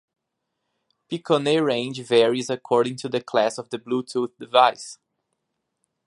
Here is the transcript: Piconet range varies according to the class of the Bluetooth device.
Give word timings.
Piconet 1.07 1.61
range 1.63 1.99
varies 2.01 2.49
according 2.49 2.95
to 2.95 3.07
the 3.07 3.21
class 3.21 3.59
of 3.59 3.69
the 3.69 3.77
Bluetooth 3.77 4.35
device. 4.39 4.97